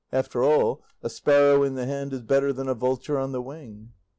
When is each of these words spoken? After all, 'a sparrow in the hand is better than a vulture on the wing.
After 0.11 0.43
all, 0.43 0.81
'a 1.03 1.09
sparrow 1.11 1.61
in 1.61 1.75
the 1.75 1.85
hand 1.85 2.11
is 2.11 2.23
better 2.23 2.51
than 2.51 2.67
a 2.67 2.73
vulture 2.73 3.19
on 3.19 3.33
the 3.33 3.41
wing. 3.43 3.91